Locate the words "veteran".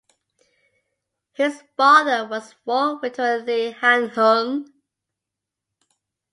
2.99-3.45